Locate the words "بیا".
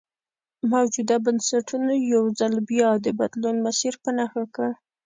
2.69-2.89